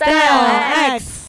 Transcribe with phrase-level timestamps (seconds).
[0.00, 1.26] Style X。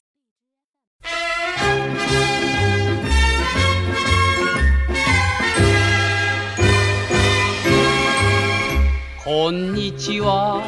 [9.25, 10.63] こんにちは。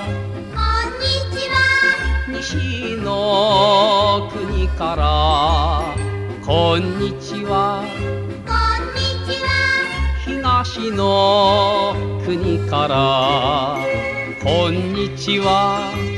[0.52, 1.56] こんにちは。
[2.28, 5.96] 西の国から。
[6.46, 7.86] こんにちは。
[8.46, 9.48] こんにちは。
[10.26, 11.96] 東の
[12.26, 13.78] 国から。
[14.44, 15.94] こんにちは。
[15.96, 16.13] こんにちは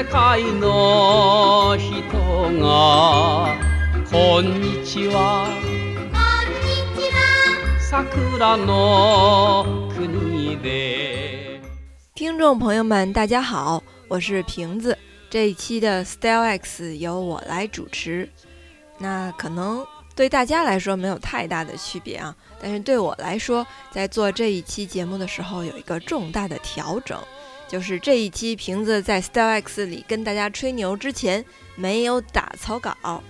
[0.00, 2.02] 世界の人
[2.60, 3.56] が
[4.10, 7.18] こんにちはこんにちは
[7.78, 11.60] 桜の国で
[12.14, 14.96] 听众朋友们，大家好，我是瓶子。
[15.28, 18.28] 这一期的 Style X 由我来主持。
[18.98, 27.18] 那可能对大家来说没有太大的区别啊，但是对我来说，在做这一期节目的时候有一个重大的调整，
[27.71, 31.45] 就是这一期瓶子在 Style X 里跟大家吹牛之前
[31.77, 33.23] 没有打草稿。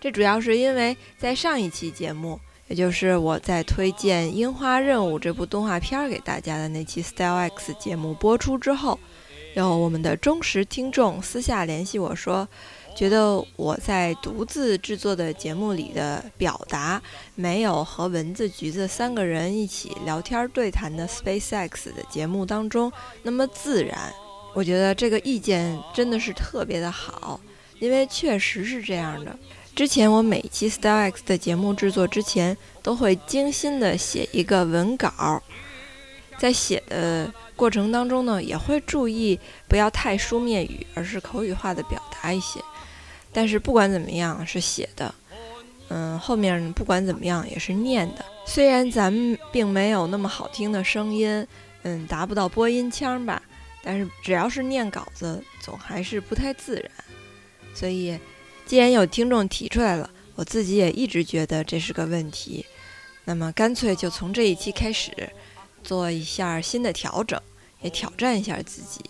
[0.00, 8.98] 这主要是因为在上一期节目，也就是我在推荐《樱花任务》这部动画片儿给大家的那期 Style X 节目播出之后，
[9.54, 12.48] 有我们的忠实听众私下联系我说，
[12.96, 17.00] 觉得我在独自制作的节目里的表达
[17.36, 24.12] 没有和蚊子、橘子三个人一起聊天对谈的 SpaceX 的节目当中那么自然。
[24.54, 27.38] 我觉得这个意见真的是特别的好，
[27.78, 29.38] 因为确实是这样的。
[29.76, 35.40] 之前我每期 Style X 的节目制作之前，都会精心的写一个文稿，
[36.36, 42.58] 在写的过程当中呢，也会注意不要太书面语，而是口语化的表达一些。
[43.32, 45.14] 但是不管怎么样，是写的，
[45.88, 48.24] 嗯，后面不管怎么样也是念的。
[48.46, 51.46] 虽然咱们并没有那么好听的声音，
[51.82, 53.42] 嗯，达不到播音腔吧，
[53.82, 56.90] 但是只要是念稿子，总还是不太自然。
[57.74, 58.18] 所以，
[58.66, 62.64] 既然有听众提出来了，我自己也一直觉得这是个问题，
[63.24, 65.12] 那么干脆就从这一期开始，
[65.84, 67.40] 做一下新的调整，
[67.82, 69.00] 也挑战一下自己，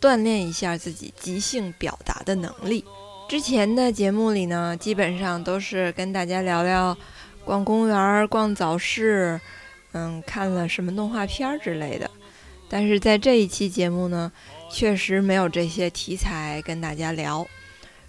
[0.00, 2.84] 锻炼一下自己即兴表达的能力。
[3.28, 6.96] 之前的节目里呢，基本上都是跟大家聊聊
[7.44, 9.38] 逛公园、逛早市，
[9.92, 12.10] 嗯，看了什么动画片之类的。
[12.70, 14.32] 但是在这一期节目呢，
[14.70, 17.46] 确实没有这些题材跟大家聊。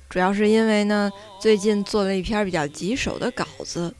[0.09, 3.93] 主要是因为呢，最近做了一篇比较棘手的稿子，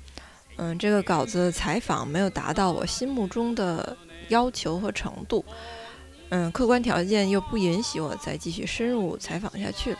[0.56, 3.96] 嗯，这个稿子采访没有达到我心目中的
[4.30, 5.44] 要求和程度，
[6.30, 9.94] 嗯，客观条件又不允许我再继续深入采访下去。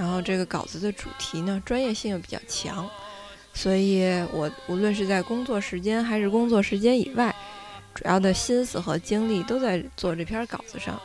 [0.00, 2.88] 然后这个稿子的主题呢，专业性又比较强，
[3.52, 4.02] 所以
[4.32, 7.34] 我无论是在工作时间还是工作时间以外，
[7.94, 10.98] 主要的心思和精力都在做这篇稿子上。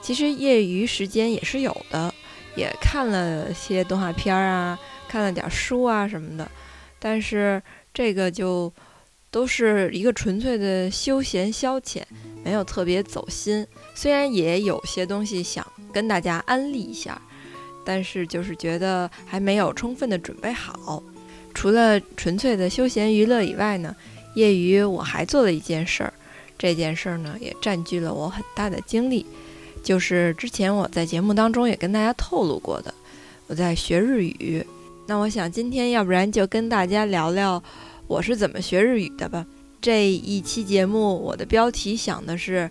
[0.00, 2.12] 其实业余时间也是有的。
[2.54, 4.78] 也看了些动画片啊，
[5.08, 6.50] 看了点书啊什么的，
[6.98, 7.62] 但是
[7.94, 8.70] 这个就
[9.30, 12.02] 都是一个纯粹的休闲消遣，
[12.44, 13.66] 没有特别走心。
[13.94, 17.18] 虽然也有些东西想跟大家安利一下，
[17.84, 21.02] 但是就是觉得还没有充分的准备好。
[21.54, 23.94] 除了纯粹的休闲娱乐以外呢，
[24.34, 26.12] 业余我还做了一件事儿，
[26.58, 29.26] 这件事儿呢也占据了我很大的精力。
[29.82, 32.94] 就是之前我在节目当中也跟大家透露过的，
[33.48, 34.64] 我在学日语。
[35.06, 37.62] 那我想今天要不然就跟大家聊聊
[38.06, 39.44] 我是怎么学日语的吧。
[39.80, 42.70] 这一期节目我的标题想的是，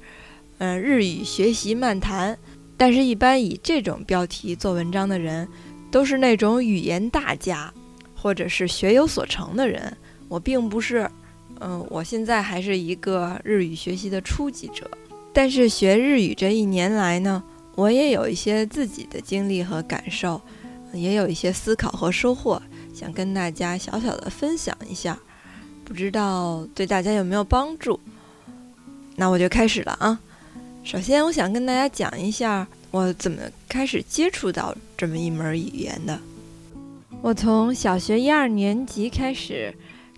[0.59, 2.37] 嗯，日语学习漫谈。
[2.77, 5.47] 但是，一般以这种标题做文章的人，
[5.91, 7.71] 都是那种语言大家，
[8.15, 9.95] 或者是学有所成的人。
[10.27, 11.09] 我并不是，
[11.59, 14.89] 嗯，我现在还是一个日语学习的初级者。
[15.33, 17.43] 但是学日语这一年来呢，
[17.75, 20.41] 我也有一些自己的经历和感受，
[20.93, 22.61] 也有一些思考和收获，
[22.93, 25.17] 想跟大家小小的分享一下，
[25.85, 27.99] 不知道对大家有没有帮助？
[29.15, 30.19] 那我就开始了啊。
[30.83, 36.19] 首先，我想跟大家讲一下我怎么开始接触到这么一门语言的。
[37.21, 39.73] 我从小学一二年级开始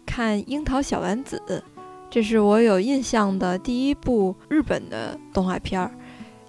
[0.05, 1.41] 看《樱桃小丸子》。
[2.09, 5.91] 这是我有印象的第一部日本的动画片儿，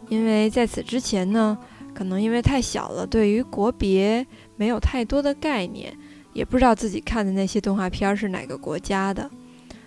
[0.09, 1.57] 因为在此之前呢，
[1.95, 4.25] 可能因为太小了，对于国别
[4.57, 5.97] 没有太多的概念，
[6.35, 9.29] 也不知道自己看的那些动画片儿是哪个国家的。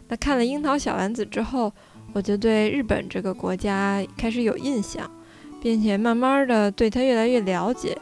[0.07, 1.71] 那看了《樱桃小丸子》之后，
[2.17, 5.07] 我就对日本这个国家开始有印象，
[5.61, 7.95] 并且慢慢的对它越来越了解。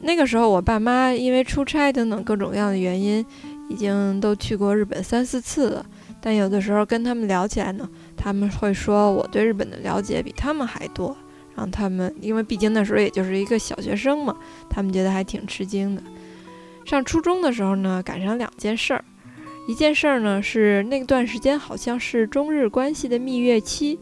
[0.00, 3.22] 那个时候，我爸妈因为出差等等各种各样的原因，
[3.68, 5.84] 已经都去过日本三四次了。
[6.22, 11.14] 但有的时候跟他们聊起来呢，他们会说我对日本的了解比他们还多，
[11.54, 14.34] 然后他们因为毕竟那时候也就是一个小学生嘛，
[14.70, 16.02] 他们觉得还挺吃惊的。
[16.86, 19.04] 上初中的时候呢，赶上两件事儿，
[19.66, 23.98] 一件事儿呢是那段时间好像是中日关系的蜜月期，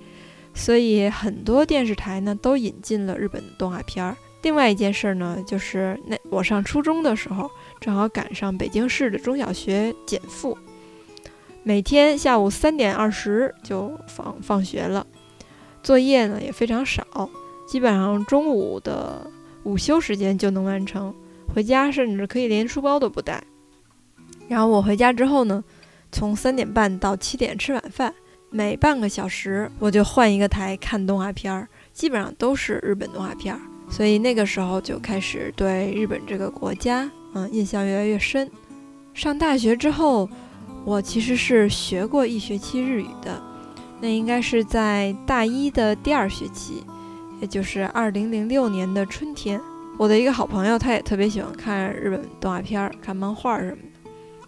[0.54, 4.16] 所以很多电视台呢都引进了日本的动画片儿。
[4.42, 10.56] 另外一件事儿呢，就是那我上初中的时候，正好赶上北京市的中小学减负，
[11.62, 15.06] 每天下午三点二十就放放学了，
[15.82, 17.28] 作业呢也非常少，
[17.68, 19.30] 基本上中午的
[19.64, 21.14] 午休时间就能完成，
[21.54, 23.44] 回家甚至可以连书包都不带。
[24.50, 25.62] 然后我回家之后呢，
[26.10, 28.12] 从三点半到七点吃晚饭，
[28.50, 33.60] 每半个小时我就换一个台看动画片儿，基本上都是日本动画片儿。
[33.88, 38.50] 所以那个时候就开始对日本这个国家，嗯，印象越来越深。
[39.14, 40.28] 上大学之后，
[40.84, 43.40] 我其实是学过一学期日语的，
[44.00, 46.82] 那应该是在大一的第二学期，
[47.40, 49.60] 也就是二零零六年的春天。
[49.96, 53.89] 我的一个好朋友，他也特别喜欢看日本动画片儿、看漫画什么的，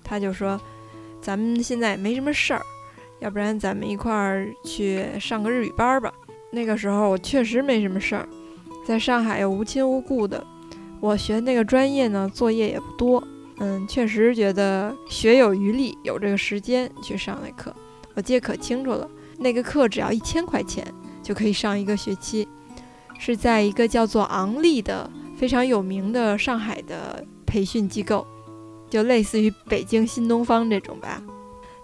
[0.02, 0.60] 他就说
[1.20, 2.62] ：“咱们现在没什么事儿，
[3.20, 6.12] 要不然咱们一块儿去上个日语班儿吧。”
[6.52, 8.28] 那个时候我确实没什么事儿。
[8.86, 10.44] 在上海又无亲无故的，
[11.00, 13.22] 我学那个专业呢，作业也不多，
[13.58, 17.74] 嗯，确实觉得学有余力，有这个时间去上那课。
[18.14, 19.08] 我记得可清楚了，
[19.38, 20.84] 那个课只要一千块钱
[21.22, 22.46] 就可以上一个学期，
[23.18, 28.26] 是在一个叫做昂立的非常有名的上海的培训机构，
[28.92, 31.22] 就类似于北京新东方这种吧。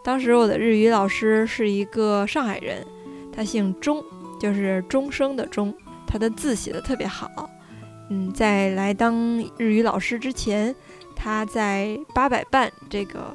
[0.05, 2.87] 当时我的日语老师是一个上海人，
[3.33, 4.05] 他姓钟，
[4.39, 5.75] 就是钟声的钟。
[6.07, 7.49] 他的字写的特别好，
[8.11, 9.15] 嗯，在来当
[9.57, 10.75] 日语老师之前，
[11.17, 13.35] 他在八百伴这个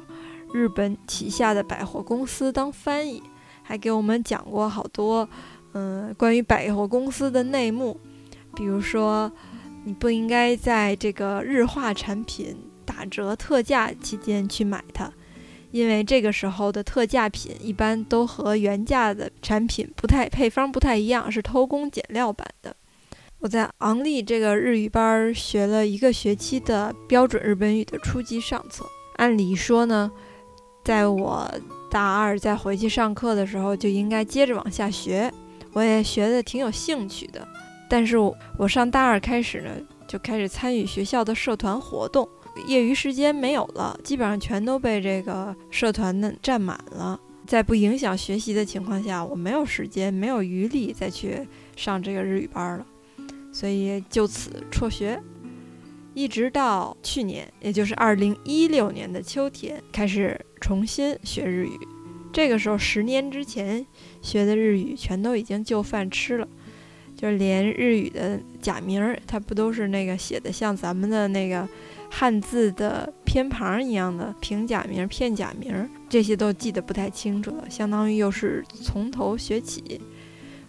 [0.52, 3.20] 日本旗下的百货公司当翻译，
[3.64, 5.28] 还给我们讲过好多，
[5.72, 7.98] 嗯，关于百货公司的内幕，
[8.54, 9.30] 比如说，
[9.84, 15.12] 你不应该在这个日化产品打折特价期间去买它，
[15.70, 22.74] 因为这个时候的特价品一般都和原价的产品不太配方不太一样，是偷工减料版的。
[23.40, 28.86] 我在昂立这个日语班学了一个学期的标准日本语的初级上册。
[29.16, 30.10] 按理说呢，
[30.84, 31.50] 在我
[31.90, 35.32] 大二再回去上课的时候，就应该接着往下学。
[35.74, 37.46] 我也学的挺有兴趣的，
[37.90, 39.70] 但是我上大二开始呢，
[40.08, 42.26] 就开始参与学校的社团活动，
[42.66, 47.20] 业余时间没有了，基本上全都被这个社团呢占满了。
[47.46, 51.46] 在不影响学习的情况下，我没有时间，没有余力再去
[51.76, 52.86] 上这个日语班了。
[53.52, 55.20] 所以就此辍学，
[56.14, 61.78] 一直到去年，也就是二零一六年的秋天，开始重新学日语。
[62.32, 63.86] 这个时候，十年之前
[64.22, 66.48] 学的日语全都已经就饭吃了，
[67.14, 71.68] 就连日语的假名儿，它不都是那个写的像咱们的那个
[72.16, 80.00] 汉字的偏旁一样的平假名、片假名，这些都记得不太清楚了，相当于又是从头学起。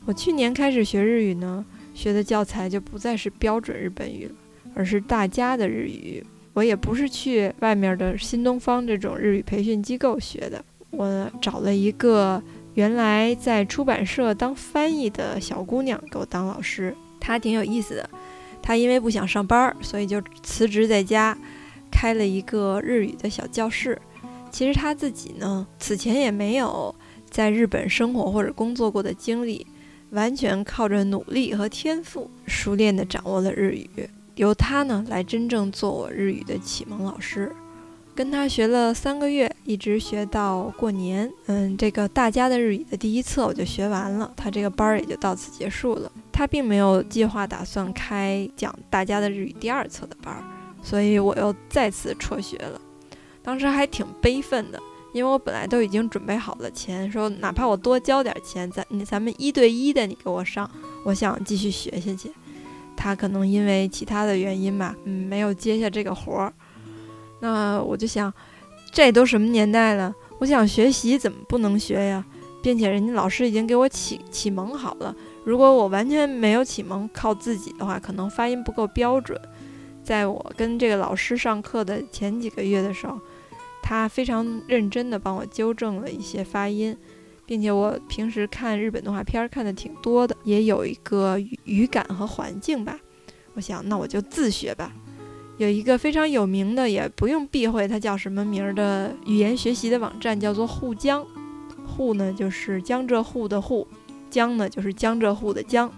[0.06, 1.64] 我去年开始学日语呢。
[1.94, 4.36] 学的教材就不再是标准日本语了，
[4.74, 6.22] 而是大家的日语。
[6.52, 12.44] 我也不是去外面的新东方这种日语培训机构学的，我找了一个
[12.74, 18.10] 原来在出版社当翻译的小姑娘给我当老师，她挺有意思的。
[18.66, 21.38] 他因为不想上班，所以就辞职在家
[21.90, 23.98] 开了一个日语的小教室。
[24.52, 26.94] 其实他自己呢，此前也没有
[27.30, 29.68] 在日本生活或者工作过的经历。
[30.12, 34.10] 完全靠着努力和天赋，熟练地掌握了日语。
[34.36, 37.54] 由他呢来真正做我日语的启蒙老师，
[38.14, 41.30] 跟他学了三个月，一直学到过年。
[41.48, 46.10] 嗯，这个大家的日语的第一册我就学完了，他这个班儿也就到此结束了。
[46.36, 50.44] 他并没有计划打算开讲大家的日语第二册的班儿，
[50.84, 52.82] 所以我又再次辍学了。
[53.42, 54.80] 当时还挺悲愤的。
[55.14, 60.70] 因为我本来都已经准备好了钱，说哪怕我多交点钱，咱你咱们一对一的，你给我上，
[61.06, 62.30] 我想继续学下去。
[62.98, 66.54] 他可能因为其他的原因吧，嗯，没有接下这个活儿。
[67.40, 68.34] 那我就想，
[68.92, 72.26] 这都什么年代了，我想学习怎么不能学呀？
[72.66, 79.40] 并且人家老师已经给我启启蒙好了，如果我完全没有启蒙，靠自己的话，可能发音不够标准。
[80.04, 83.20] 在我跟这个老师上课的前几个月的时候。
[83.88, 86.98] 他非常认真地帮我纠正了一些发音，
[87.46, 92.98] 并且我平时看日本动画片看的挺多的，也有一个语感和环境吧。
[93.54, 94.92] 我想，那我就自学吧。
[95.58, 101.24] 有一个非常有名的，也不用避讳它叫什么名儿的语言学习的网站，叫做沪江。
[101.86, 103.88] 沪呢就是江浙沪的沪，
[104.30, 105.90] 江呢就是江浙沪的江。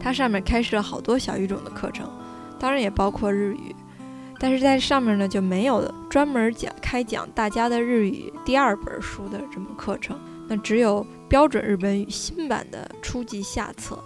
[0.00, 2.08] 它上面开设了好多小语种的课程，
[2.58, 3.74] 当然也包括日语。
[4.40, 13.98] 但是在上面呢就没有专门讲开讲大家的日语第二本书的这么课程，那只有标准日本语新版的初级下册。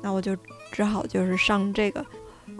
[0.00, 0.36] 那我就
[0.70, 2.04] 只好就是上这个，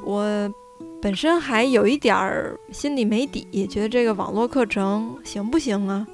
[0.04, 0.52] 我
[1.00, 6.06] 本身还有一点儿心里没底，觉得这个网络课程行不行啊？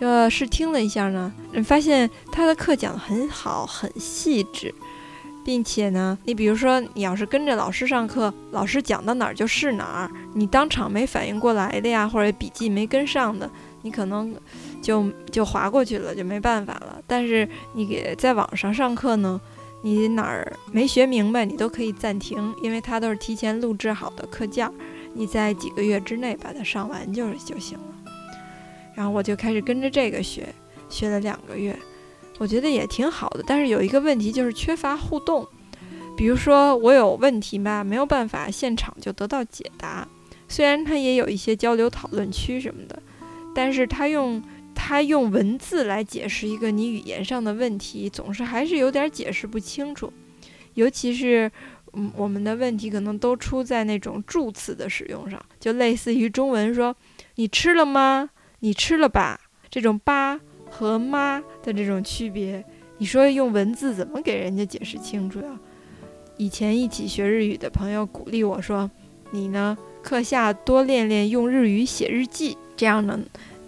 [0.00, 1.32] 就试听了一下呢，
[1.64, 4.74] 发现他的课讲得很好，很细致。
[5.44, 13.50] 并且呢，你比如说，你要是跟着老师上课，老师讲到哪儿就是哪儿，你当场没反应过来的呀，或者笔记没跟上的，
[13.80, 14.34] 你可能
[14.82, 17.00] 就就划过去了，就没办法了。
[17.06, 19.40] 但是你给在网上上课呢，
[19.80, 24.70] 你哪儿没学明白，你都可以暂停，因为它都是提前录制好的课件，
[25.14, 27.84] 你在几个月之内把它上完就就行了。
[28.98, 30.52] 然后我就开始跟着这个学，
[30.88, 31.78] 学了两个月。
[32.38, 35.46] 我觉得也挺好的，但是有一个问题就是缺乏互动。
[36.16, 40.08] 比如说我有问题吧，没有办法现场就得到解答。
[40.48, 43.00] 虽然它也有一些交流讨论区什么的，
[43.54, 44.42] 但是他用
[44.74, 50.12] 他用文字来解释一个你语言上的问题，总是还是有点解释不清楚。
[50.74, 51.48] 尤其是
[51.92, 56.96] 嗯，我们的问题可能都出在那种助词的使用上，就类似于中文说
[57.36, 58.30] “你吃了吗？
[58.60, 60.40] 你吃了吧？”这种“吧”。
[60.70, 62.62] 和妈的这种区别，
[62.98, 65.58] 你说用文字怎么给人家解释清楚呀？
[66.36, 68.90] 以前一起学日语的朋友鼓励我说
[69.32, 73.18] ：“你呢，课下多练练用日语写日记，这样呢，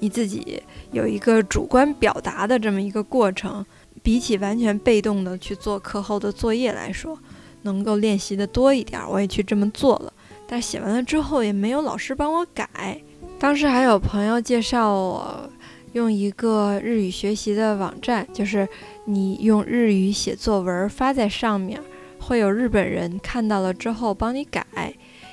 [0.00, 3.64] 你自己有一个主观表达的这么一个过程，
[4.02, 7.18] 比起完全被动的去做课后的作业来说，
[7.62, 10.12] 能够练习的多一点。”我也去这么做了，
[10.46, 13.00] 但写完了之后也没有老师帮我改。
[13.40, 15.50] 当时还有朋友介绍我。
[15.92, 18.68] 用一个日语学习的网站，就是
[19.06, 21.82] 你用日语写作文发在上面，
[22.20, 24.64] 会有日本人看到了之后帮你改，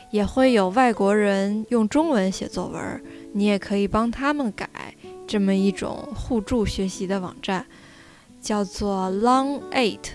[0.10, 4.68] 也会有外国人用中文写作文，你也可以帮他们改，
[5.28, 7.64] 这么一种互助学习的网站，
[8.42, 10.10] 叫做 Long Eight。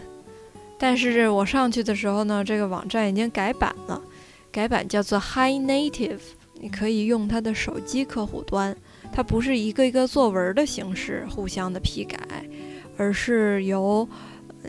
[0.76, 4.02] 但是我上去的时候呢，这个网站已经改版了，
[4.50, 6.18] 改版叫做 High Native，
[6.62, 8.74] 你可以用它的手机客户端。
[9.12, 12.16] 它不是一个一个作文的形式互相的批改，
[12.96, 14.08] 而是由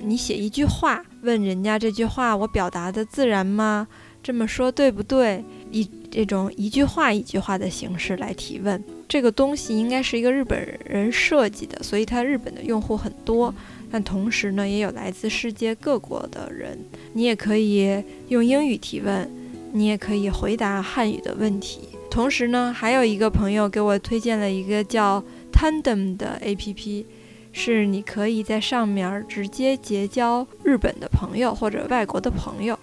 [0.02, 3.88] 你写一句话，问人家这句话我表达的自然吗？
[4.22, 5.44] 这么说对不对？
[5.72, 8.82] 一这种一句话一句话的形式来提问。
[9.08, 13.54] 这个东西应该是一个日本人设计的，所以它日本的用户很多，
[13.92, 16.78] 但同时呢，也有来自世界各国的人。
[17.14, 19.30] 你也可以用英语提问，
[19.74, 21.90] 你也可以回答汉语的问题。
[22.10, 27.06] 同时呢，还有一个朋友给我推荐了一个叫 Tandem 的 APP，
[27.52, 32.78] 是你可以在上面直接结交日本的朋友或者外国的朋友，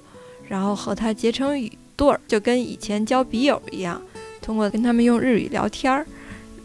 [0.49, 4.03] 然后和他结成语对儿，就跟以前交笔友一样，
[4.43, 6.05] 通过跟他们用日语聊天儿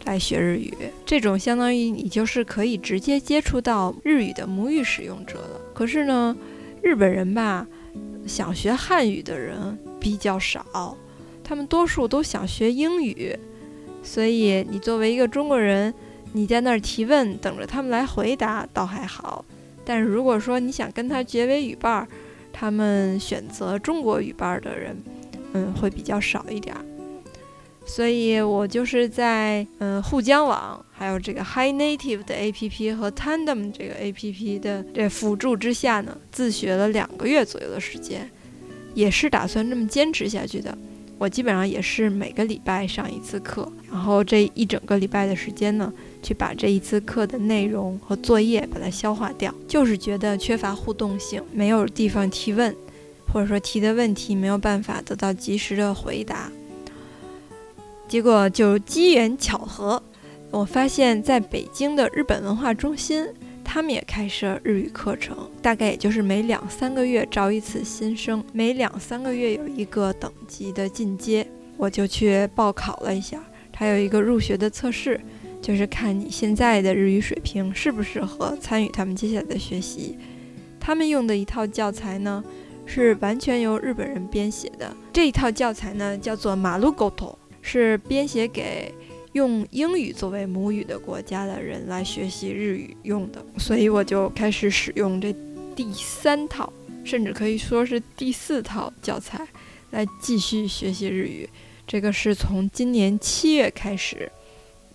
[0.04, 0.74] 来学日语。
[1.04, 5.60] 这种相当于你就是可以直接接触到日语的母语使用者了。
[5.72, 6.36] 可是呢，
[6.82, 7.64] 日本人吧，
[8.26, 10.96] 想学汉语的人比较少。
[11.44, 13.38] 他们多数都想学英语，
[14.02, 15.94] 所以你作为一个中国人，
[16.32, 19.44] 你在那儿提问，等着他们来回答，倒还好。
[19.84, 22.08] 但是如果说你想跟他结为语伴儿，
[22.52, 24.96] 他们选择中国语伴儿的人，
[25.52, 26.84] 嗯，会比较少一点儿。
[27.84, 38.28] 所以我就是在嗯沪江网，还有这个 Hi Native 的 APP 和 Tandem 这个 APP 的这辅助之下呢，自学了两个月左右的时间，
[38.96, 40.76] 也是打算这么坚持下去的。
[41.18, 49.54] 我基本上也是每个礼拜上一次课，然后这一整个礼拜的时间呢，去把这一次课的内容和作业把它消化掉。
[49.68, 52.74] 就是觉得缺乏互动性，没有地方提问，
[53.32, 56.50] 或者说提的问题没有办法得到及时的回答。
[58.08, 60.02] 结果就机缘巧合，
[60.50, 63.26] 我发现在北京的日本文化中心。
[63.68, 71.46] 他们也开设日语课程，大概也就是每两三个月招一次新生，每两三个月有一个等级的进阶，
[71.76, 73.42] 我就去报考了一下。
[73.72, 75.20] 它有一个入学的测试，
[75.60, 80.16] 就是看你现在的日语水平适不适合参与他们接下来的学习。
[80.80, 82.42] 他们用的一套教材呢，
[82.86, 84.96] 是完全由日本人编写的。
[85.12, 88.94] 这一套教材呢，叫做马路沟通，是编写给。
[89.36, 95.30] 用英语作为母语的国家的人来学习日语用的，所以我就开始使用这
[95.74, 96.72] 第三套，
[97.04, 99.46] 甚至可以说是第四套教材
[99.90, 101.46] 来继续学习日语。
[101.86, 104.32] 这个是从今年七月开始，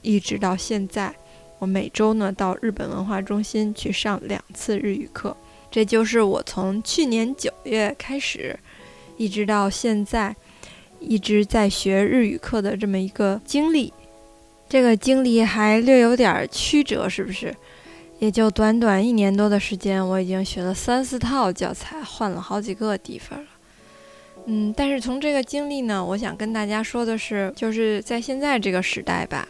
[0.01, 1.13] 一直到现在，
[1.59, 5.37] 我每周呢到日本文化中心去上两次日语课，
[5.69, 8.59] 这就是我从去年九月开始，
[9.17, 10.35] 一直到现在，
[10.99, 13.93] 一直在学日语课的这么一个经历。
[14.71, 17.53] 这个经历还略有点曲折，是不是？
[18.19, 23.45] 也就短短一年多的时间，我已经学了三四套教材，换了好几个地方了。
[24.45, 29.45] 嗯，但是从这个经历呢，我想跟大家说的是，就是在现在这个时代吧，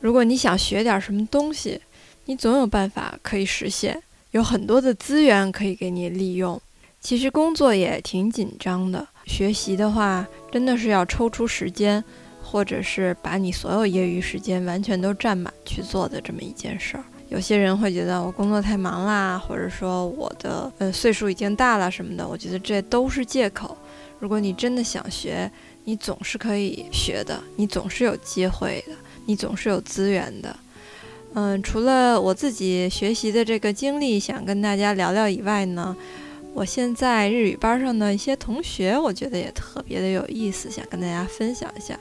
[0.00, 1.80] 如果你想学点什么东西，
[2.26, 4.02] 你总有办法可以实现。
[4.32, 6.60] 有很多的资源可以给你利用。
[7.00, 12.04] 其实工作也挺紧张的，学习的话真的是要抽出时间，
[12.46, 17.02] 或者是把你所有业余时间完全都占满去做的这么一件事儿。
[17.28, 23.76] 有些人会觉得我工作太忙啦，或者说我的呃岁数已经大了什么的，我觉得这都是借口。
[24.20, 25.50] 如果你真的想学，
[25.84, 28.92] 你总是可以学的，你总是有机会的，
[29.26, 30.56] 你总是有资源的。
[31.34, 35.94] 嗯，除了我自己学习的这个经历想跟大家聊聊以外呢，
[36.54, 41.98] 我现在日语班上的一些同学，我觉得也特别的有意思，想跟大家分享一下。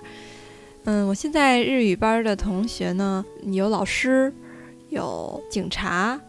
[0.88, 4.32] 嗯，我现在日语班的同学呢，有老师，
[4.90, 6.20] 有警察，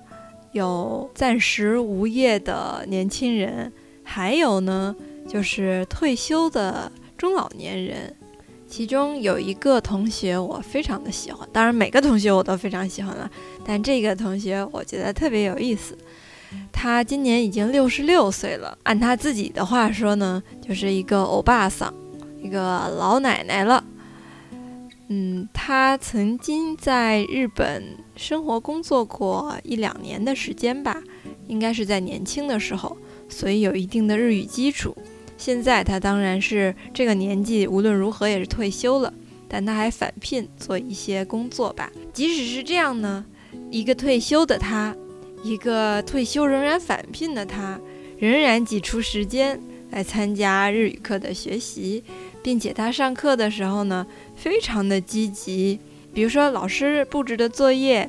[0.52, 3.70] 有暂时无业的年轻人，
[4.02, 4.96] 还有呢
[5.28, 8.16] 就是退休的中老年人。
[8.66, 13.30] 其中有一个同学我非常的喜欢，当然每个同学我都非常喜欢了，
[13.62, 15.96] 但这个同学我觉得特别有意思。
[16.72, 21.92] 他今年已经六十六岁了，按他自己的话说呢，就是一个欧巴桑，
[22.42, 23.84] 一个老奶奶了。
[25.08, 31.00] 嗯，他曾经在日本生活工作过一两年的时间吧，
[31.46, 32.96] 应该是在年轻的时候，
[33.28, 34.96] 所以有一定的日语基础。
[35.38, 39.12] 现在他当然是这个年纪，无论如何也是退休了，
[39.48, 41.92] 但他还返聘做一些工作吧。
[42.12, 43.24] 即使是这样呢，
[43.70, 44.96] 一个退休的他，
[45.44, 47.78] 一个退休仍然返聘的他，
[48.18, 49.60] 仍然挤出时间
[49.90, 52.02] 来参加日语课的学习，
[52.46, 55.80] 并且他上课的时候呢，非常的积极。
[56.14, 58.08] 比如说老师布置的作业，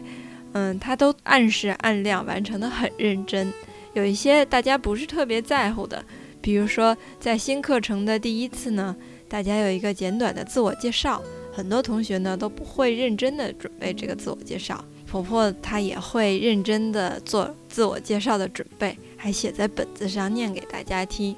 [0.52, 3.52] 嗯，他都按时按量完成的很认真。
[3.96, 6.06] 有一些大家不是特别在乎的。
[6.40, 8.96] 比如说，在新课程的第一次呢，
[9.28, 11.20] 大家有一个简短的自我介绍，
[11.52, 14.86] 很多同学呢都不会认真的准备这个自我介绍。
[15.08, 21.36] 婆婆她也会认真的做自我介绍的准备，还写在本子上念给大家听。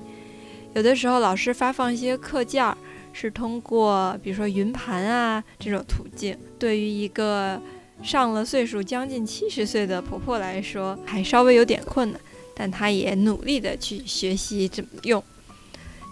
[0.76, 2.78] 有的时候老师发放一些课件儿，
[3.14, 7.62] 是通过比如说云盘啊这种途径，对于一个
[8.02, 12.22] 上了岁数将近七十岁的婆婆来说，还稍微有点困难。
[12.56, 15.24] 但她也努力的去学习怎么用，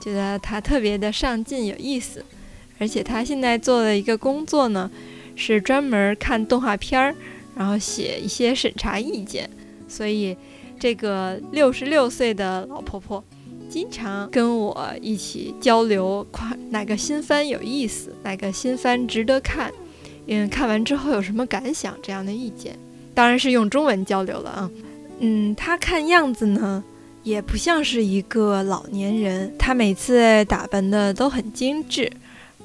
[0.02, 2.24] 觉得她特别的上进有意思，
[2.80, 4.90] 而且她现在做的一个工作呢，
[5.36, 7.14] 是专门看动画片儿，
[7.56, 9.50] 然后写一些审查意见。
[9.90, 10.38] 所以
[10.80, 13.22] 这个六十六岁的老婆婆，
[13.69, 19.71] 经常跟我一起交流，夸哪个新番有意思，哪个新番值得看，
[20.27, 22.77] 嗯，看完之后有什么感想这样的意见，
[23.13, 24.71] 当然是用中文交流了啊。
[25.19, 26.84] 嗯，他看样子呢，
[27.23, 29.51] 也不像是一个老年人。
[29.58, 32.12] 他每次打扮的都很精致，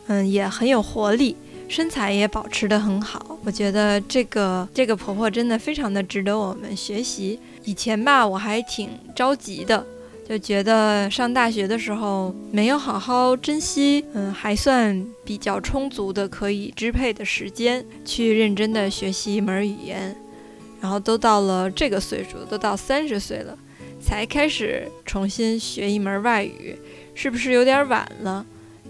[0.06, 1.34] 嗯，也很有活力，
[1.68, 3.38] 身材也保持得很好。
[3.44, 7.40] 我觉得这个这个婆婆真的非常的值得我们学习。
[7.64, 9.86] 以前吧，我还挺着急的，
[10.28, 20.16] 就觉得上大学的时候没有好好珍惜，嗯，还算比较充足的可以支配的时间，去认真的学习一门语言。
[20.80, 23.56] 然后都到了这个岁数，都到三十岁了，
[24.00, 26.76] 才开始重新学一门外语，
[27.14, 28.44] 是不是有点晚了？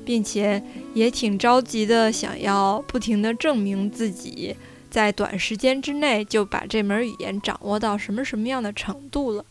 [0.04, 0.62] 并且
[0.94, 4.56] 也挺着急的，想要不停的证明自己，
[4.90, 9.44] 在短时间之内就把这门语言掌握到什么什么样的程度了。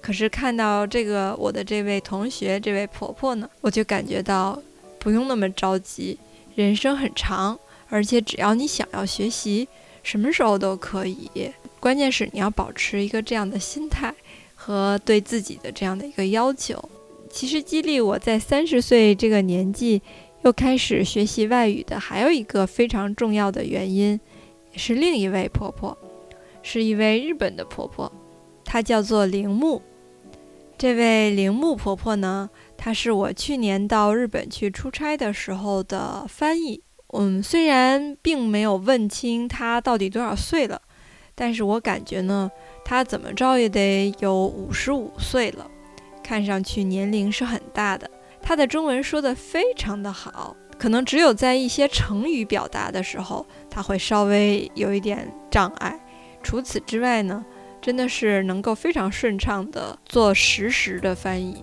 [0.00, 4.60] 可是看到这个我的这位同学，这位婆婆呢，我就感觉到
[4.98, 6.18] 不用那么着急，
[6.54, 7.58] 人生很长，
[7.88, 9.68] 而且只要你想要学习，
[10.02, 11.52] 什么时候都可以。
[11.80, 14.12] 关键是你要保持一个这样的心态
[14.54, 16.82] 和对自己的这样的一个要求。
[17.30, 20.00] 其实激励我在三十岁这个年纪
[20.42, 24.18] 又开始学习外语的，还有一个非常重要的原因，
[24.74, 25.96] 是另一位婆婆，
[26.62, 28.10] 是一位日本的婆婆，
[28.70, 29.80] 她叫做铃木。
[30.76, 36.82] 这位铃木婆婆呢，她是我去年到日本去出差的时候的翻译。
[37.14, 40.82] 嗯，虽然并没有问清她到底多少岁了。
[41.34, 42.50] 但是我感觉呢，
[42.84, 45.66] 她怎么着也得有五十五岁了，
[46.22, 48.10] 看上去年龄是很大的。
[48.42, 55.98] 她的中文说的非常的好，可能只有在一些成语表达的时候，她会稍微有一点障碍。
[56.42, 57.44] 除此之外呢，
[57.80, 61.62] 真的是能够非常顺畅的做实时的翻译。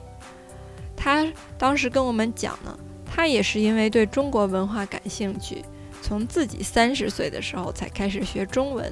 [0.95, 1.25] 他
[1.57, 5.63] 当时跟我们讲呢，他也是因为对中国文化感兴趣，
[6.01, 8.91] 从自己三十岁的时候才开始学中文，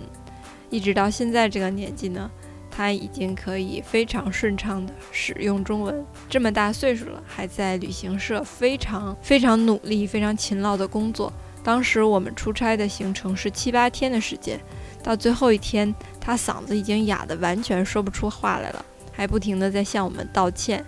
[0.70, 2.30] 一直到现在这个年纪呢，
[2.70, 6.06] 他已经可以非常顺畅的使用中文。
[6.30, 11.32] 这么大岁数了，还在旅行社非常非常努力、非常勤劳的工作。
[11.64, 14.60] 当时我们出差的行程是七八天的时间，
[15.02, 20.86] 到最后一天，他嗓子已经哑得完全说不出话来了，还不停地在向我们道歉，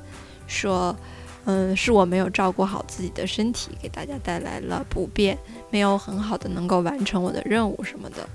[0.47, 0.95] 说
[1.43, 5.37] ：“嗯，是我没有照顾好自己的身体，给大家带来了不便，
[5.69, 8.25] 没有很好的能够完成我的任务什么的。”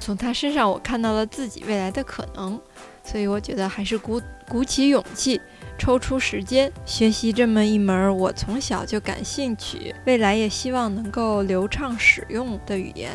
[0.00, 2.58] 从他身上，我看到了自己未来的可能，
[3.04, 5.38] 所以我觉得还是鼓鼓起勇气。
[5.78, 13.12] 抽出时间学习这么一门我从小就感兴趣，未来也希望能够流畅使用的语言。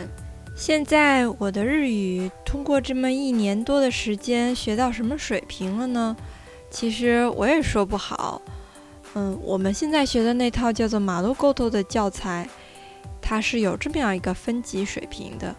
[0.62, 6.16] 现在我的日语通过这么一年多的时间学到什么水平了呢？
[6.70, 8.40] 其实我也说不好。
[9.16, 12.48] 嗯，我们现在学的那套叫做马路沟头的教材，
[13.20, 15.56] 它是有这么样一个分级水平的，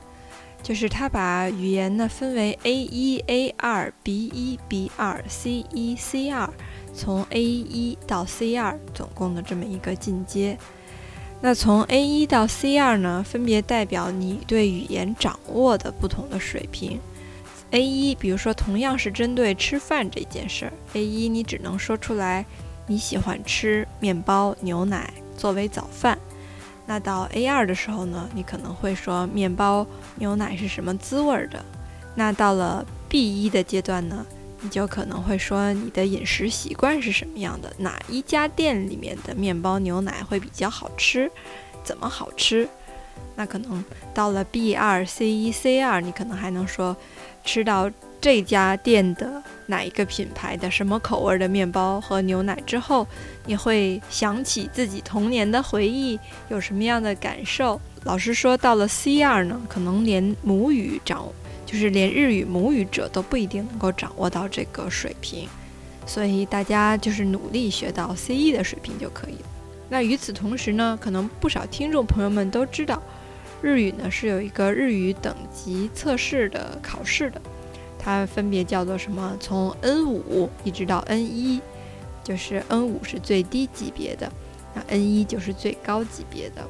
[0.62, 6.48] 就是它把语言呢分为 A 一、A 二、B 一、B 二、C 一、C 二。
[6.94, 10.56] 从 A 一到 C 二总共的这么一个进阶，
[11.44, 17.00] 那从 A 一到 C 二呢，分别代表你对语言掌握的不同的水平。
[17.72, 22.46] A 一，比如说同样是针对吃饭这件事儿，A 一你只能说出来
[22.86, 26.16] 你喜欢吃面包、牛奶作为早饭。
[26.86, 29.84] 那到 A 二的时候呢，你可能会说面包、
[30.16, 31.64] 牛奶是什么滋味的。
[32.14, 34.24] 那到了 B 一的阶段呢？
[34.62, 37.72] 你就可能会说你的饮食习惯是什么样的？
[37.78, 41.30] 哪一家店里面的面包、牛奶会比较好吃？
[41.84, 42.68] 怎么好吃？
[43.34, 46.96] 那可能到了 B 二、C 一、C 二，你可能还能说
[47.44, 53.06] 吃到这家店的哪一个品牌的什么口味的面包和牛奶之后，
[53.46, 57.80] 你会想起自己童年的回忆，有什么样的感受？
[58.04, 61.34] 老实说，到了 C 二呢，可能连母语掌握。
[61.72, 65.48] 就是连日语母语者都不一定能够掌握到这个水平，
[66.04, 69.46] 所以大家就是努力学到 C 一的水平就可以了。
[69.88, 73.02] 那与此同时呢，可能不少听众朋友们都知道，
[73.62, 77.40] 日语呢是有一个日语等级测试的考试的，
[77.98, 79.34] 它分别叫做什么？
[79.40, 81.58] 从 N 五一直到 N 一，
[82.22, 84.30] 就是 N 五是最低级别的，
[84.74, 86.62] 那 N 一就是最高级别的。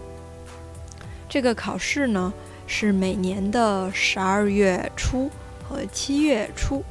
[1.29, 2.33] 这个考试呢？
[2.67, 5.31] 是每年的十二月初
[5.63, 6.83] 和七月初，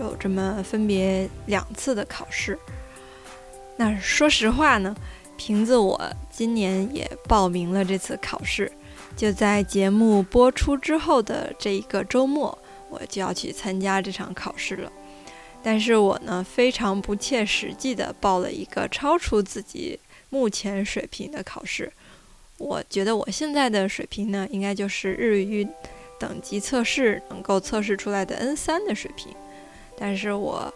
[0.00, 2.58] 有这么分别两次的考试。
[3.76, 4.94] 那说实话呢，
[5.36, 8.70] 瓶子我今年也报名了这次考试，
[9.16, 12.56] 就在节目播出之后的这一个周末，
[12.90, 14.92] 我就要去参加这场考试了。
[15.62, 19.98] 但是我呢，非常不切实际的报了一个超出自己
[20.28, 21.92] 目前水平的考试。
[22.62, 25.66] 我觉得我现在的水平呢，应该就是日语
[26.16, 29.34] 等级测试能够测试出来的 N 三的水平，
[29.98, 30.72] 但是我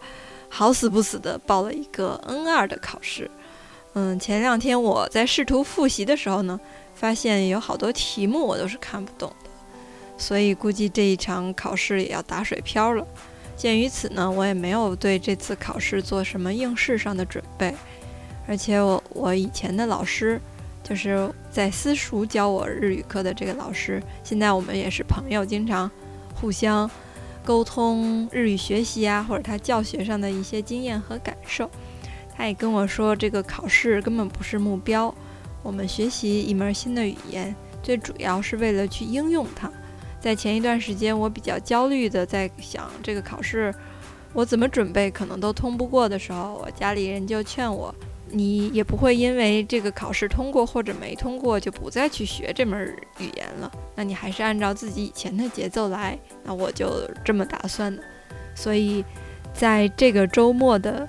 [0.49, 3.31] 好死不死的报了一个 N 二的考试。
[3.95, 6.59] 嗯，前两天我在试图复习的时候呢，
[6.97, 9.51] 发现有好多题目我都是看不懂的，
[10.19, 13.07] 所以估计这一场考试也要打水漂了。
[13.57, 17.73] 鉴于此呢，我也没有对这次考试做什么应试上的准备，
[18.49, 20.41] 而且我我以前的老师。
[20.87, 25.91] 就是在私塾教我日语课的这个老师，现在我们也是朋友，经常
[26.33, 26.89] 互相
[27.45, 31.69] 沟通日语学习啊，或者他教学上的一些经验和感受。
[32.37, 35.13] 他也跟我说，这个考试根本不是目标，
[35.65, 39.69] 我们学习一门新的语言，最主要是为了去应用它。
[40.21, 43.75] 在前一段时间，我比较焦虑的在想这个考试
[44.33, 47.93] 我怎么准备可能都通不过的时候，我家里人就劝我。
[48.29, 53.71] 你也不会因为这个考试通过或者没通过就不再去学这门语言了。
[53.95, 56.19] 那你还是按照自己以前的节奏来。
[56.43, 58.03] 那我就这么打算的。
[58.55, 59.05] 所以，
[59.55, 61.09] 在这个周末的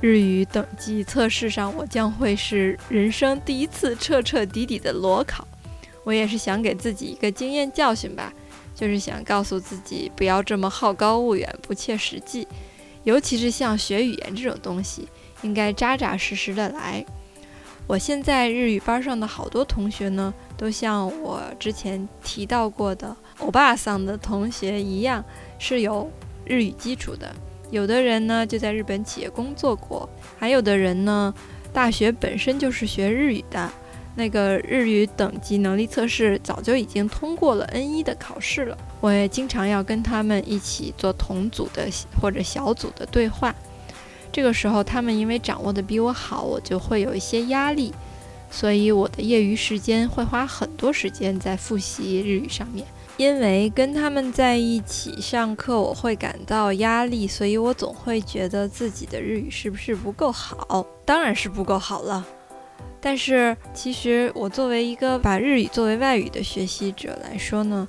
[0.00, 5.46] 日语等级测试上，我将会是人生第一次彻彻底底的裸考。
[6.04, 8.32] 我也是想给自己一个经验教训吧，
[8.74, 12.46] 就是想告诉自己不要这么好高骛远、不切实际，
[13.02, 15.08] 尤其是像学语言这种东西。
[15.42, 17.04] 应该扎扎实实的来。
[17.86, 25.24] 我现在日语班上的好多同学呢，都像我之前提到过的欧巴桑的同学一样，
[25.58, 26.10] 是有
[26.44, 27.32] 日语基础的。
[27.70, 31.32] 有的人呢就在日本企业工作过，还有的人呢
[31.72, 33.70] 大学本身就是学日语的，
[34.16, 38.76] 那个日语等级能力测试早就已经通过了 N 一的考试了。
[39.00, 41.88] 我也经常要跟他们一起做同组的
[42.20, 43.54] 或者小组的对话。
[44.32, 47.92] 这个时候，他们因为掌握的比我好，我就会有一些压力，
[48.50, 52.86] 所以我的业余时间会花很多时间在复习日语上面。
[53.16, 60.86] 因为跟他们在一起上课，我会感到压力，所以我总会觉得自己的日语是不是不够好？
[61.06, 62.26] 当然是不够好了。
[63.00, 67.88] 但是其实我作为一个把日语作为外语的学习者来说呢，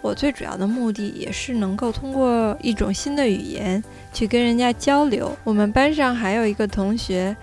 [0.00, 3.82] 我最主要的目的也是能够通过一种新的语言
[4.12, 5.36] 去跟人家交流。
[5.44, 7.36] 我们班上还有一个同学，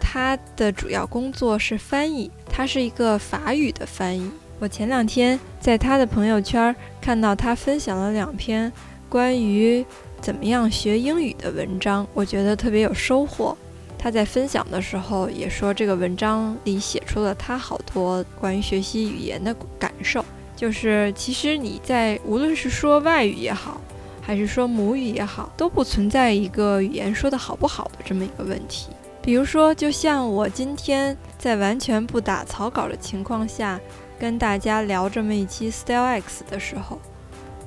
[0.00, 4.30] 他的主要工作是翻译，他是一个法语的翻译。
[4.60, 8.72] 我前两天在他的朋友圈看到他分享了两篇
[9.08, 9.84] 关于
[10.20, 13.56] 怎么样学英语的文章，我觉得特别有收获。
[13.98, 20.24] 他在分享的时候也说，这个文章里写出了他好多关于学习语言的感受，
[20.56, 23.80] 就是其实你在无论是说外语也好，
[24.20, 28.88] 还是说母语也好，都不存在一个语言说的好不好的这么一个问题。
[29.22, 33.80] 比如说，就像我今天在完全不打草稿的情况下。
[34.16, 37.00] 跟大家聊这么一期 Style X 的时候，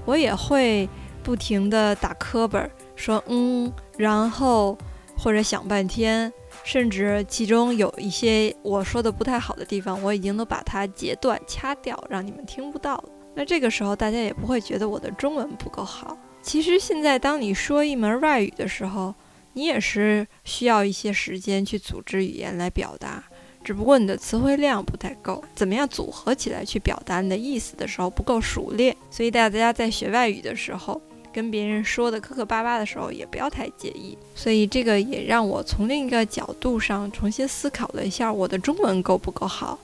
[0.05, 0.87] 我也会
[1.21, 4.75] 不停的打磕本，说嗯，然后
[5.17, 6.31] 或者想半天，
[6.67, 13.03] 甚至其中有一些我说的不太好的地方，我已经都把它截断掐掉，让你们听不到了。
[13.33, 16.17] 那这个时候大家也不会觉得我的中文不够好。
[16.41, 19.15] 其实现在当你说一门外语的时候，
[19.53, 23.23] 你也是需要一些时间去组织语言来表达。
[23.63, 31.01] 只不过你的词汇量不太够，怎么样组合起来去表达你的意思的时候不够熟练，所以大家在学外语的时候，
[31.37, 34.17] 跟别人说的磕磕巴巴的时候也不要太介意。
[34.33, 39.77] 所以这个也让我从另一个角度上重新思考了一下，我的中文够不够好，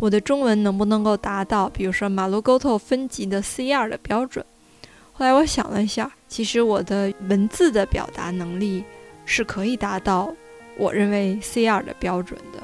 [0.00, 4.44] 我的中文能不能够达到，比如说马路沟通分级的 C 二的标准。
[5.12, 8.82] 后来我想了一下，其实我的文字的表达能力
[9.24, 10.34] 是可以达到
[10.76, 12.60] 我认为 C 二的标准的。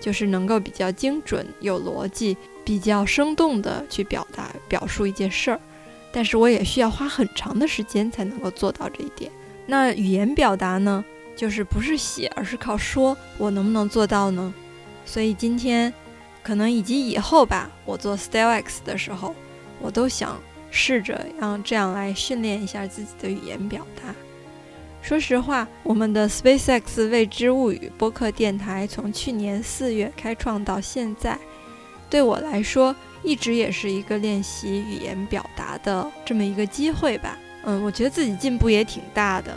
[0.00, 5.60] 就是能够比较精准、有逻辑、比较生动的去表达、表述一件事儿，
[6.12, 9.32] 但是我也需要花很长的时间才能够做到这一点。
[9.66, 14.52] 那语言表达呢，就是不是写，而是靠说，我能不能做到呢？
[15.04, 15.92] 所以今天，
[16.42, 19.34] 可能以及以后吧，我做 Style X 的时候，
[19.80, 24.14] 我都想试着让这样来训练一下自己的语言表达。
[25.00, 31.36] 说实话，我们的 SpaceX 未知物语播客电台从去年四月开创到现在，
[32.08, 37.38] 对我来说一直也是一个练习语言表达的这么一个机会吧。
[37.64, 39.56] 嗯，我觉得自己进步也挺大的。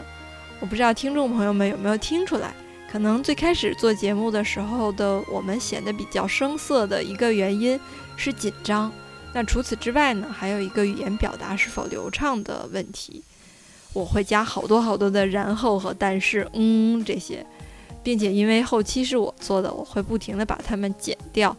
[0.60, 2.54] 我不知道听众朋友们有没有听出来，
[2.90, 7.78] 可能最开始做节目的时候的我们显得比较生涩的一个原因
[8.16, 8.90] 是紧张。
[9.32, 13.22] 那除此之外呢，还有一个语言表达是否流畅的问题。
[13.92, 17.44] 我会加好多好多的然后和但是，嗯这些，
[18.02, 21.56] 并且因为后期是我做的，我会不停的把它们剪掉，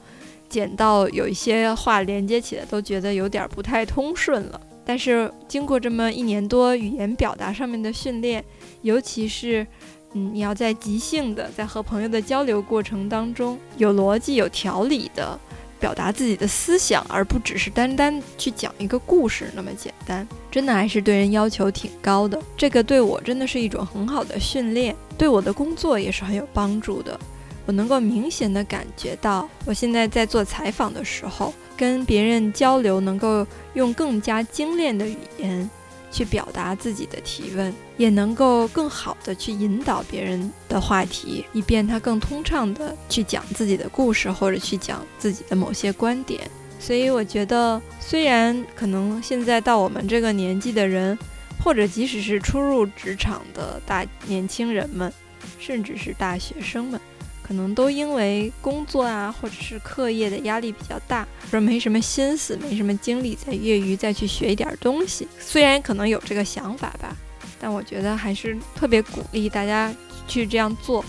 [0.50, 4.62] 剪到有一些话连接起来都觉得有点不太通顺了。
[4.86, 8.44] 但是经过这么一年多语言表达上面的训练，
[8.82, 9.66] 尤其是，
[10.14, 15.40] 嗯，你要在即兴的在和朋友的交流过程当中有逻辑、有条理的。
[15.80, 22.42] 表达自己的思想，而不只是单单去讲一个故事那么简单，真的还是对人要求挺高的。
[22.58, 27.20] 这个对我真的是一种很好的训练，对我的工作也是很有帮助的。
[27.68, 35.70] 我能够明显的感觉到，我现在在做采访的时候，跟别人交流，能够用更加精炼的语言。
[36.10, 46.50] 去表达自己的提问，也能够更好的去引导别人的话题，以便他更通畅的去讲自己的故事，或者去讲自己的某些观点。
[46.80, 51.16] 所以我觉得，虽然可能现在到我们这个年纪的人，
[51.62, 55.12] 或者即使是初入职场的大年轻人们，
[55.60, 57.00] 甚至是大学生们。
[57.48, 65.26] 可能都因为工作啊，或者是课业的压力比较大，说没什么心思，没什么精力在业余再去学一点东西。
[65.40, 67.16] 虽然可能有这个想法吧，
[67.58, 69.96] 但我觉得还是特别鼓励大家
[70.28, 71.06] 去这样做，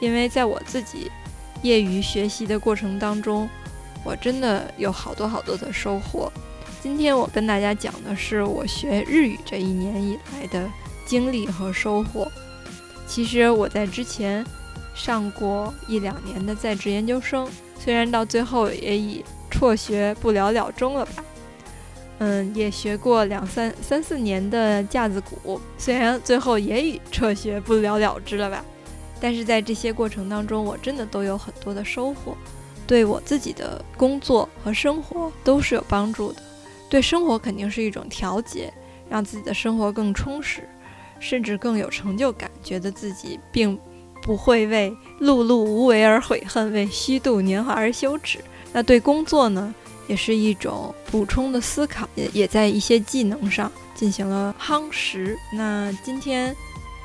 [0.00, 1.10] 因为在我自己
[1.60, 3.46] 业余学习的过程当中，
[4.02, 6.32] 我真的有好多好多的收获。
[6.82, 10.66] 今天我跟大家讲的是我学日语这一年以来的
[11.04, 12.32] 经历和收获。
[13.06, 14.42] 其实我在之前。
[14.94, 21.24] 上过一两年的在职研究生，虽然到最后也以辍学不了了终了吧。
[22.18, 28.64] 嗯，也学过两三三四年的架子鼓，虽然最后也以辍学不了了之了吧。
[29.20, 32.36] 但是在这些过程当中，我真的都有很多的收获，
[32.86, 36.42] 对我自己的工作和生活都是有帮助的，
[36.88, 38.72] 对生活肯定是一种调节，
[39.08, 40.68] 让自己的生活更充实，
[41.18, 43.78] 甚至更有成就感，觉得自己并
[44.22, 48.38] 不会为碌碌无为而悔恨，为虚度年华而羞耻。
[48.72, 49.74] 那对工作呢，
[50.06, 55.36] 也是一种补充的思考，也也在一些技能上进行了夯实。
[55.52, 56.56] 那今天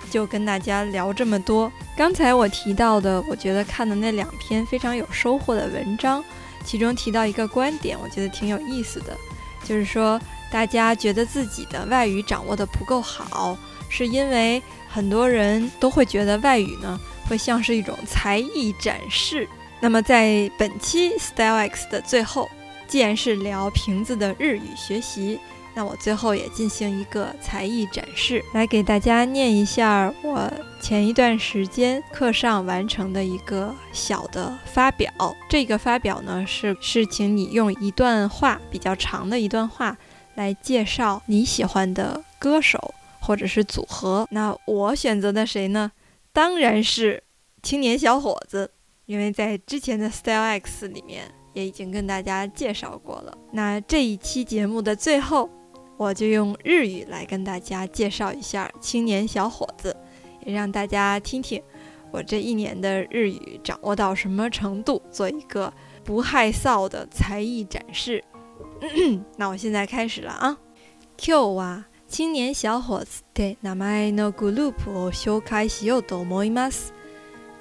[0.09, 1.69] 就跟大家聊这么多。
[1.97, 6.23] 刚才我提到的，我觉得看的那两篇非常有收获的文章，
[6.63, 9.17] 其中提到一个观点，我觉得挺有意思的，
[9.63, 10.19] 就是说
[10.51, 13.57] 大家觉得自己的外语掌握的不够好，
[13.89, 14.61] 是因为
[14.97, 19.47] 很多人都会觉得外语呢会像是一种才艺展示。
[19.79, 22.49] 那么在本期 Style X 的最后，
[22.87, 25.39] 既然是聊瓶子的日语学习，
[25.75, 35.13] 那我最后也进行一个才艺展示，来给大家念一下我前一段时间课上完成的一个小的发表。
[35.47, 39.95] 这个发表呢是是请你用一段话，比较长的一段话
[40.33, 42.95] 来介绍你喜欢的歌手
[43.27, 44.25] 或者是组合。
[44.31, 45.91] 那我选择的谁呢？
[46.33, 47.21] 当然是
[47.61, 48.71] 青年小伙子。
[49.07, 53.37] 因为在之前的 Style X 里面也已经跟大家介绍过了。
[53.53, 55.49] 那这一期节目的最后，
[55.95, 59.95] 我就用日语来跟大家介绍一下青年小伙子，
[60.45, 61.63] 也让大家听听
[62.11, 68.21] 我这一年的日语掌握到什么程度，做一个不害臊的才艺展示。
[69.37, 70.57] 那我现在开始了啊。
[71.15, 76.93] ，Q 啊青年小伙子で名前のグループを紹介しようと思います。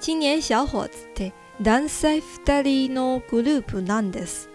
[0.07, 4.49] 青年小伙子って男性2人のグループなんです。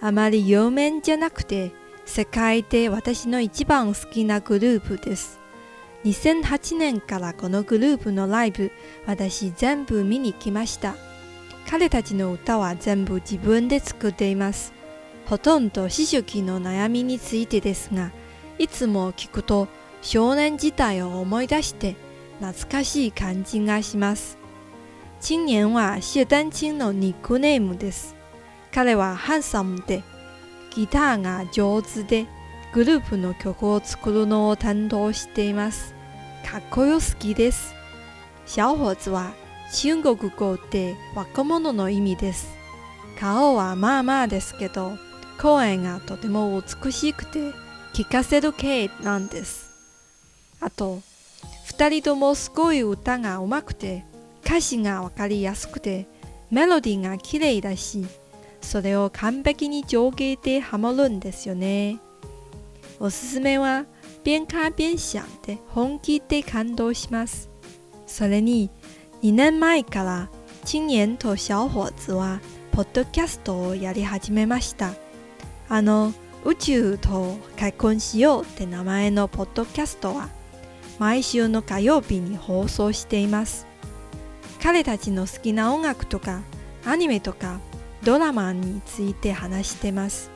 [0.00, 1.72] あまり有名じゃなくて、
[2.04, 5.38] 世界で私の一番好きなグループです。
[6.04, 8.72] 2008年からこのグループのライブ、
[9.06, 10.96] 私全部見に来ました。
[11.68, 14.72] 彼たちの歌は全部自分で作っています。
[15.26, 18.10] ほとんど思春期の悩みについてですが、
[18.58, 19.68] いつも聞くと
[20.02, 21.96] 少年時代を思い出して
[22.40, 24.38] 懐かしい感じがします。
[25.28, 28.14] 青年は謝丹青のニックネームです。
[28.72, 30.02] 彼はハンサムで、
[30.74, 32.26] ギターが上手で、
[32.74, 35.94] グループの曲を作るのを担当しています。
[36.44, 37.74] かっこよすぎです。
[38.44, 39.32] 小伙子は
[39.72, 42.54] 中国語で若者の意味です。
[43.18, 44.92] 顔はまあまあですけど、
[45.40, 47.52] 声がとても美しくて、
[47.96, 49.70] 聴かせる系なんです。
[50.60, 51.00] あと、
[51.64, 54.04] 二人ともすごい歌が上手くて、
[54.46, 56.06] 歌詞がわかりやすくて
[56.50, 58.06] メロディーが綺麗だし
[58.60, 61.98] それを完璧に上下でハモるんですよね。
[62.98, 63.84] おすすめは
[64.24, 67.50] 边看边想で本気で感動します。
[68.06, 68.70] それに
[69.22, 70.30] 2年前から
[70.72, 72.40] 青年と小伙子は
[72.72, 74.94] ポッドキャストをやり始めました。
[75.68, 76.12] あの
[76.44, 80.28] 宇宙と結婚しようって名前のポッドキャストは
[80.98, 83.66] 毎週の火曜日に放送しています。
[84.62, 86.42] 彼たちの好きな音楽とか
[86.84, 87.60] アニメとか
[88.02, 90.30] ドラマについて話してます。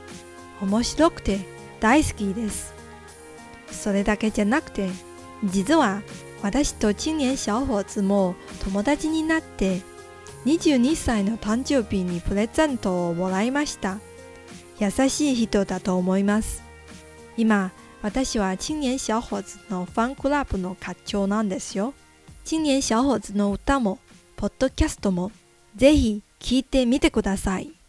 [0.61, 1.39] 面白くて
[1.79, 2.73] 大好きです。
[3.71, 4.89] それだけじゃなくて
[5.43, 6.01] 実は
[6.43, 9.81] 私と青年小伙子も友達になって
[10.45, 13.99] 22歳の誕生日にプレゼントをもらいました。
[14.79, 16.63] 優しい人だと思います
[17.37, 21.93] 今私は青年小伙子のファンクラブの課長なんですよ
[22.51, 23.99] 青年小伙子の歌も
[24.35, 25.31] ポッドキャストも
[25.75, 27.80] ぜひ聴いてみてください。